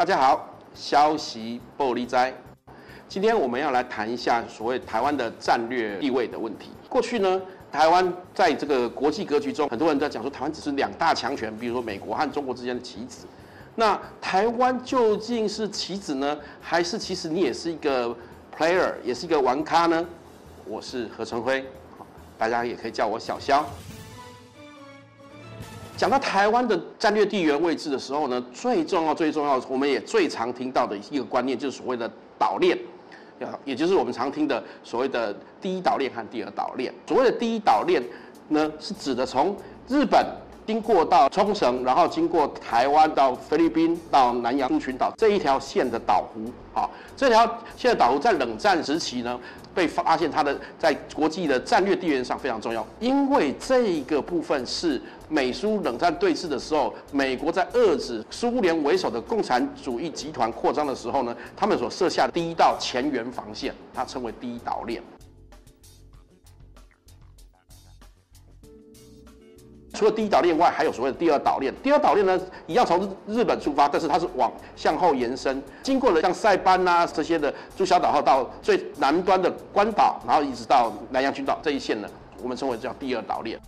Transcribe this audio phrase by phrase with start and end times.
[0.00, 2.16] 大家好，消息报你知。
[3.06, 6.70] 今天我们要来谈一下所谓台湾的战略地位的问题。
[6.88, 7.38] 过去呢，
[7.70, 13.26] 台湾在这个国际格局中，很多人在讲说台湾只是两大强权，比如说美国和中国之间的棋子。
[13.74, 18.08] 那台湾究竟是棋子呢，还是其实你也是一个
[18.56, 20.06] player，也是一个玩咖呢？
[20.64, 21.62] 我是何成辉，
[22.38, 23.66] 大家也可以叫我小肖。
[26.00, 32.78] 讲到台湾的战略地缘位置的时候呢，最重要、最重要，我们也最常听到的一个观念，就是所谓的岛链，
[33.66, 36.90] 也就是我们常听的所谓的第一岛链和第二岛链。
[37.06, 38.02] 所谓的第一岛链
[38.48, 39.54] 呢，是指的从
[39.88, 40.24] 日本
[40.66, 46.50] 经过到冲绳，然后经过台湾到菲律宾到南洋诸群岛这一条线的岛弧。
[46.72, 47.44] 好，这条
[47.76, 49.38] 线的岛弧在冷战时期呢，
[49.74, 55.00] 被发现它的在国际的战略地缘上非常重要，因为这个部分是。
[55.32, 65.00] 美苏冷战对峙的时候，美国在遏制苏联为首的共产主义集团扩张的时候呢，他们所设下的第一道前沿防线，它称为第一岛链。
[70.00, 71.70] 除了第一岛链外，还有所谓的第二岛链。
[71.82, 82.08] 第二岛链呢，一样从日本出发，但是它是往向后延伸，经过了像塞班啊这些的诸小岛号到最南端的关岛，然后一直到南洋群岛这一线呢，
[82.42, 83.60] 我们称为叫第二岛链。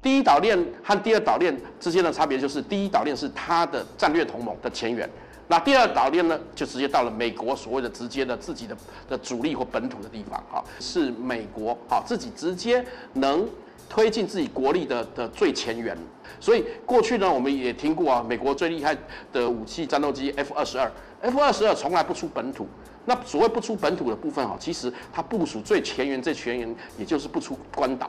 [0.00, 5.06] 第一岛链和第二岛链之间的差别就是，第一岛链是它的战略同盟的前缘，
[5.50, 8.76] 那第二岛链呢，就直接到了美国所谓的直接的自己的
[9.08, 12.84] 的主力或本土的地方，哈，是美国啊自己直接
[13.14, 13.44] 能
[13.88, 15.98] 推进自己国力的的最前沿。
[16.38, 18.96] 所以过去呢，我们也听过啊，美国最厉害
[19.32, 20.88] 的武器战斗机 F 二十二
[21.20, 22.68] ，F 二十二从来不出本土。
[23.04, 28.08] 那所谓不出本土的部分哈，其实它部署最前沿最前沿，也就是不出关岛。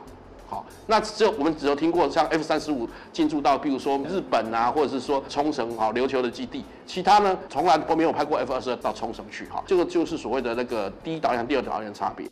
[0.52, 9.46] 好，那只有我们只有听过像 F 三十五进驻到，比如说日本啊，或者是说冲绳啊琉球的基地，其他呢从来都没有派过 F 二十二到冲绳去。
[9.46, 12.28] 哈，这个就是所谓的那个第一岛链、第二岛链差别。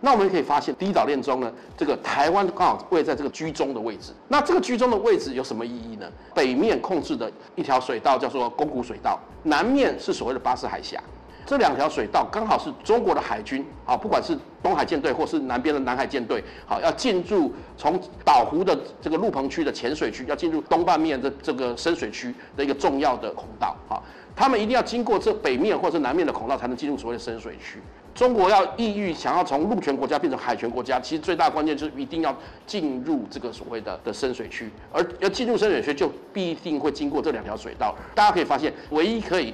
[0.00, 4.12] 那我们可以发现，第一岛链中呢，这个台湾刚好位在这个居中的位置。
[4.28, 6.06] 那这个居中的位置有什么意义呢？
[6.32, 11.02] 北面控制的一条水道叫做宫古水道，南面是所谓的巴士海峡。
[11.46, 24.00] 这两条水道刚好是中国的海军啊，不管是东海舰队或是南边的南海舰队，好，要进入从岛湖的这个陆棚区的浅水区，要进入东半面的这个深水区的一个重要的孔道啊，
[24.34, 27.78] 他们一定要经过这北面或者南面的孔道，才能进入所谓的深水区。
[28.14, 32.34] 中国要意欲想要从陆权国家变成海权国家，其实最大关键就是一定要
[32.64, 37.94] 进入这个所谓的的深水区，而要进入深水区，就必定会经过这两条水道。
[38.14, 39.52] 大家可以发现，唯一可以。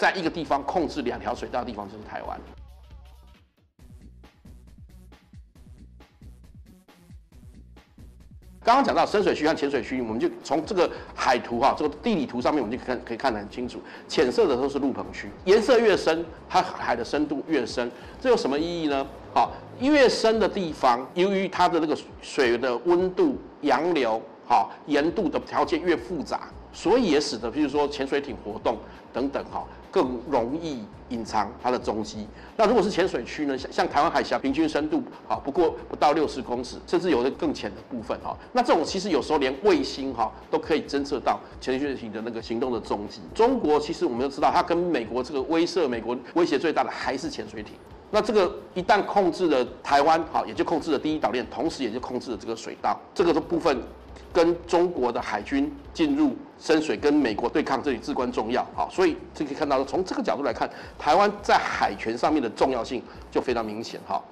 [0.00, 2.40] 在一个地方控制两条水道的地方就是台湾。
[8.64, 13.78] 刚刚讲到深水区和浅水区，我们就从这个海图哈，这个地理图上面，我们就看可以看得很清楚。
[14.08, 17.90] 浅色的都是陆棚区，颜色越深，它海的深度越深。
[18.22, 19.06] 这有什么意义呢？
[19.34, 28.78] 好，越深的地方，由于它的那个水的温度、洋流、好盐度的条件越复杂，所以也使得，譬如说潜水艇活动
[29.12, 29.64] 等等哈。
[29.92, 32.24] 更容易隐藏它的踪迹。
[32.56, 33.58] 那如果是浅水区呢？
[33.58, 38.36] 像像台湾海峡平均深度啊，不过不到六十公尺，甚至有的更浅的部分哈。
[38.52, 43.20] 那这种其实有时候连卫星哈都可以侦测到潜水艇的那个行动的踪迹。
[43.34, 47.74] 中国其实我们都知道，它跟美国这个威慑，美国威胁最大的还是潜水艇。
[48.12, 53.76] 那这个一旦控制了台湾，好，也就控制了第一岛链，同时也就控制了这个水道，这个的部分。
[54.32, 58.62] 跟中国的海军进入深水，跟美国对抗，这里至关重要。
[58.76, 64.00] 啊，所以这可以看到，从这个角度来看，台湾在海权上面的重要性就非常明显。
[64.06, 64.22] 哈，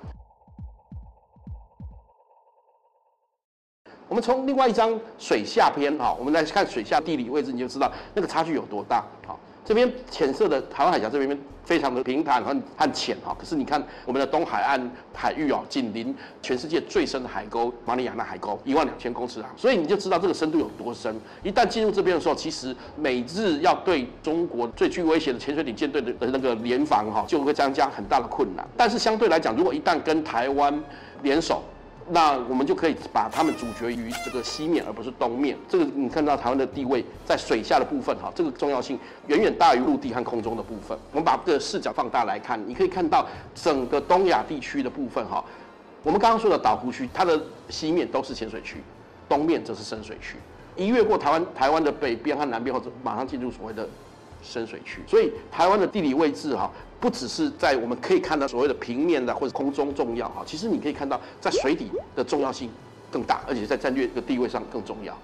[4.08, 9.04] 我们从另外一张水下片，哈，我们来看水下地理位置，你就知道那个差距有多大。
[9.26, 9.38] 好。
[9.68, 14.80] 这边浅色的台湾海峡这边非常的平坦和和浅哈，可是你看我们的东海岸
[15.12, 21.14] 海域哦，紧邻全世界最深的海沟马里亚纳海沟一万两千公尺啊，所以你就知道这个深度有多深。
[21.42, 28.66] 一旦进入这边的时候，其实美日要对中国最具威胁的潜水艇舰队的的那个联防哈，就会增加很大的困难。
[28.74, 30.82] 但是相对来讲，如果一旦跟台湾
[31.22, 31.62] 联手，
[32.10, 35.56] 那我们就可以把他们阻绝于这个西面，而不是东面。
[35.68, 40.96] 这个你看到台湾的地位在水下的部分，哈，这个重要性远远大于陆地和空中的部分。
[41.12, 45.44] 我们把这个视角放大来看，你可以看到整个东亚地区的部分，哈，
[46.02, 48.78] 我们刚刚说的岛湖区，它的西面都是浅水区，
[49.28, 50.36] 东面则是深水区。
[50.76, 53.88] 一越过台湾，台湾的北边和南边，或者马上进入所谓的
[54.42, 56.70] 深水区，所以台湾的地理位置哈，
[57.00, 62.70] 不只是在我们可以看到所谓的平面的或者空中重要哈，其实你可以看到在水底的重要性
[63.10, 65.16] 更大，而且在战略个地位上更重要。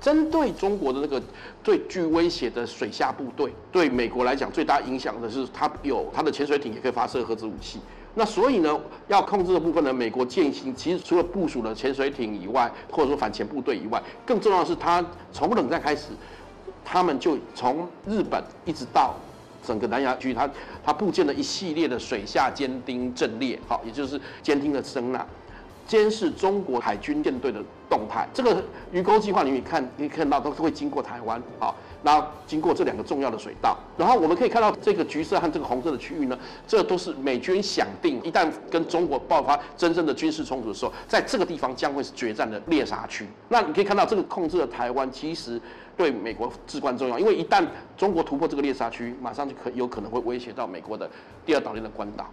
[0.00, 1.22] 针对中国的那个
[1.62, 7.80] 最具威胁的水下部队，对美国来讲最大影响的是它有它的潜水艇也可以发射核子武器。
[8.14, 16.10] 那所以呢，要控制的部分呢，美国舰行其实除了部署了潜水艇以外，或者说反潜部队以外，更重要的是它从冷战开始，
[16.84, 19.14] 他们就从日本一直到
[19.66, 20.48] 整个南亚区，它
[20.84, 25.26] 它布建了一系列的水下监听阵列，好，也就是监听的声呐。
[25.86, 43.26] 监视中国海军舰队的动态，这个鱼钩计划里面看，你看到都是会经过台湾，好，然后经过这两个重要的水道，然后我们可以看到这个橘色和这个红色的区域呢，这都是美军想定，一旦跟中国爆发真正的军事冲突的时候，在这个地方将会是决战的猎杀区。
[43.48, 45.60] 那你可以看到这个控制了台湾，其实
[45.96, 47.64] 对美国至关重要，因为一旦
[47.96, 51.08] 中国突破这个猎杀区，马上就可有可能会威胁到美国的
[51.44, 52.28] 第二岛链的关岛。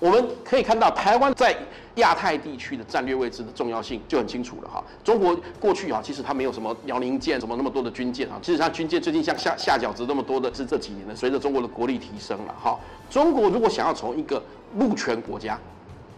[0.00, 1.54] 我们可以看到，台湾在
[1.96, 4.82] 亚太地区的战略位置的重要性就很清楚了哈。
[5.04, 8.38] 中国过去啊，其实它没有什么辽宁舰，什么那么多的军舰啊。
[8.40, 12.80] 其实它军舰最近像下下饺子那么多的是这几年的，随着中国的国力提升了哈。
[13.10, 14.42] 中国如果想要从一个
[14.76, 15.58] 陆权国家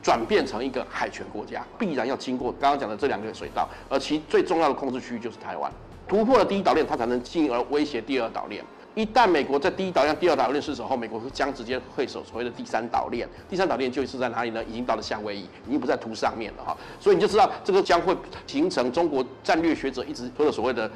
[0.00, 5.69] 转变成一个海权国家，必然要经过刚刚讲的这两个水道，而其最重要的控制区域就是台湾。
[6.06, 8.64] 突破了第一岛链，它才能进而威胁第二岛链。
[8.94, 13.27] 一旦美国在第一岛链、第二岛链失守后，美国将直接会守所谓的第三岛链。
[13.49, 14.62] 第三岛链就是在哪里呢？
[14.65, 16.77] 已经到了夏威夷，已经不在图上面了哈。
[17.00, 18.15] 所以你就知道这个将会
[18.47, 20.91] 形成中国战略学者一直说的所谓的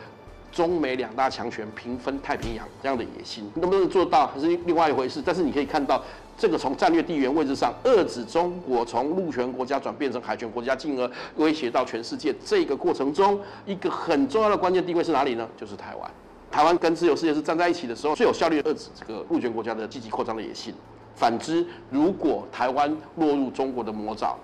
[0.52, 5.22] 中美两大强权平分太平洋这样的野心，能不能做到还是另外一回事。
[5.24, 6.02] 但是你可以看到，
[6.36, 15.48] 这个从战略地缘位置上遏制中国从陆权国家转变成海权国家，进而威胁到全世界这个过程中，一个很重要的关键地位是哪里呢？
[15.56, 16.10] 就是台湾。
[16.56, 20.74] 台湾跟自由世界是站在一起的时候，最有效率遏制这个陆权国家的积极扩张的野心。
[21.14, 24.38] 反之，如果台湾落入中国的魔爪，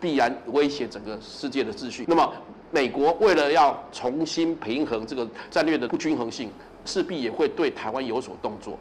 [0.00, 2.04] 必然威胁整个世界的秩序。
[2.08, 2.32] 那么，
[2.72, 6.50] 美国为了要重新平衡这个战略的不均衡性，
[6.84, 8.76] 势必也会对台湾有所动作。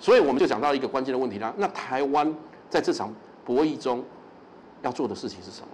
[0.00, 1.54] 所以，我们就讲到一个关键的问题啦。
[1.56, 2.34] 那台湾
[2.68, 3.14] 在这场
[3.44, 4.04] 博弈中
[4.82, 5.68] 要做的事情是什么？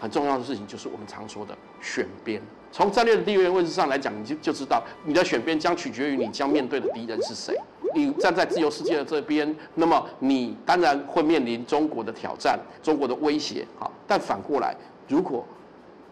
[0.00, 2.42] 很重要的事情就是我们常说的选边。
[2.72, 7.54] 从战略的地位位置上来讲，你就就知道你的选边将取决于你将面对的敌人是谁。
[7.94, 13.66] 你站在自由世界的这边，那么你当然会面临中国的挑战、中国的威胁。
[13.78, 14.74] 好，但反过来，
[15.06, 15.44] 如果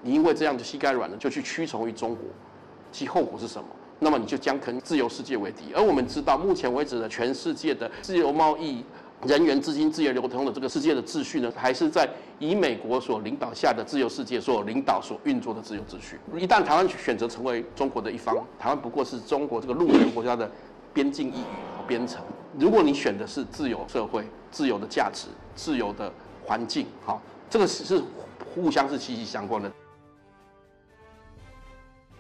[0.03, 2.25] 你因为这样的膝盖软了，就去屈从于中国，
[2.93, 3.67] 其后果是什么？
[3.99, 5.73] 那么你就将跟自由世界为敌。
[5.75, 8.85] 而我们知道，目前为止的全世界的自由贸易。
[9.27, 12.09] 人员、资金自由流通的这个世界的秩序呢，还是在
[12.39, 16.19] 以美国所领导下的自由世界所领导、所运作的自由秩序。
[16.39, 20.51] 一旦台湾选择成为中国的一方，台湾不过是中国这个陆权国家的
[20.95, 21.43] 边境一隅
[21.77, 22.23] 和边城。
[22.59, 26.11] 如果你选的是自由社会、自由的价值、自由的
[26.47, 27.21] 环境，好，
[27.51, 28.03] 这个是是
[28.55, 29.71] 互相是息息相关的。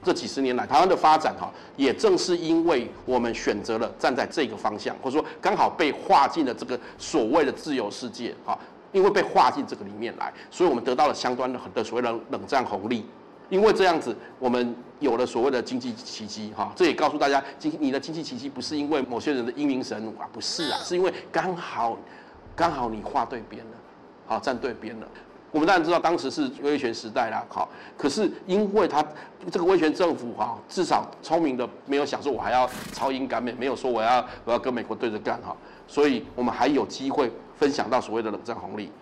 [0.02, 8.58] 这几十年来，台湾的发展哈，也正是因为我们选择了站在这个方向，或者说刚好被划进了这个所谓的自由世界哈，
[8.93, 13.05] 因为被划进这个里面来，所以我们得到了相关的很多所谓的冷战红利。
[13.50, 16.73] 因为这样子，我们有了所谓的经济奇迹哈。
[16.76, 21.99] 这也告诉大家，经你的经济奇迹不是因为某些人的英明神武啊，不是啊，是因为刚好
[22.54, 23.73] 刚好你划对边了，
[24.26, 25.09] 好站对边了。
[25.52, 29.04] 我们当然知道当时是威权时代啦，好，可是因为他
[29.50, 35.57] 这个威权政府哈，至少聪明的没有想说我还要超英赶美，没有说我要我要跟美国对着干哈，
[35.88, 38.92] 所以我们还有机会分享到所谓的冷战红利。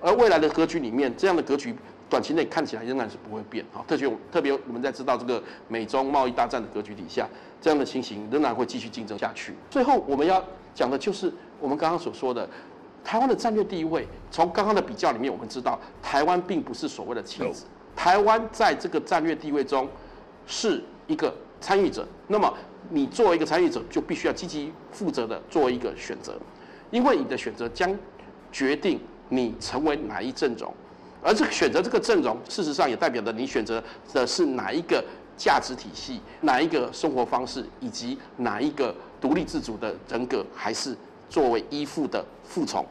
[0.00, 1.74] 而未来的格局里面，这样的格局
[2.08, 7.26] 短期内看起来仍然是不会变哈，特别特别我们在知道这个美中贸易大战的格局底下，
[7.60, 9.52] 这样的情形仍然会继续竞争下去。
[9.68, 10.40] 最后我们要
[10.76, 12.48] 讲的就是我们刚刚所说的。
[13.04, 17.64] 台湾的战略地位，从刚刚的比较里面，我们知道台湾并不是所谓的棋子。
[17.94, 19.88] 台湾在这个战略地位中
[20.46, 22.06] 是一个参与者。
[22.26, 22.52] 那么，
[22.90, 26.36] 你作为一个参与者，就必须要积极负责的做一个选择，
[26.90, 27.96] 因为你的选择将
[28.50, 30.72] 决定你成为哪一阵容。
[31.22, 33.82] 而这个选择这个阵容，事实上也代表着你选择
[34.12, 35.02] 的是哪一个
[35.36, 40.96] 价值体系、哪一个生活方式，以及哪一个独立自主的人格，还是
[41.34, 42.86] 作为依附的附从。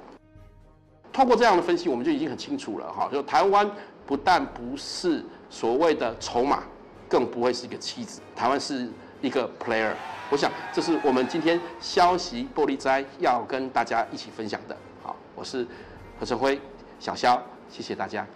[1.13, 3.69] 通过这样的分析，我们就已经很清楚了哈，就台湾
[4.05, 6.63] 不但不是所谓的筹码，
[7.07, 8.89] 更不会是一个妻子，台湾是
[9.21, 9.93] 一个 player。
[10.29, 14.75] 我想这是我们今天消息玻璃斋要跟大家一起分享的。
[15.01, 15.65] 好，我是
[16.19, 16.59] 何成辉，
[17.00, 18.27] 小肖，谢谢大家。